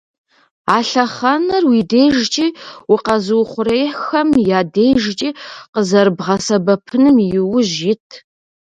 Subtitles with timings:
[0.75, 2.47] А лъэхъэнэр уи дежкӀи
[2.93, 5.29] укъэзыухъуреихьхэм я дежкӀи
[5.73, 8.07] къызэрыбгъэсэбэпыным иужь ит.